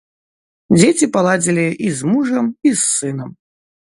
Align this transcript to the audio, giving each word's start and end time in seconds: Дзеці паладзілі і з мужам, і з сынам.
Дзеці 0.77 1.09
паладзілі 1.17 1.65
і 1.89 1.91
з 1.99 2.09
мужам, 2.13 2.47
і 2.71 2.73
з 2.73 2.81
сынам. 2.95 3.31